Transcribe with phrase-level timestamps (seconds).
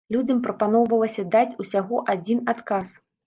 [0.13, 2.87] Людзям прапаноўвалася даць ўсяго адзін адказ.